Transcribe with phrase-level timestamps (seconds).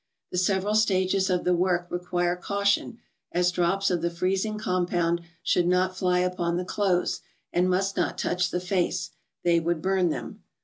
[0.31, 2.97] The several stages of the work require cau¬ tion,
[3.31, 7.21] as drops of the freezing compound should not fly upon the clothes,
[7.53, 9.11] and must not touch the face:
[9.43, 10.41] they would burn them.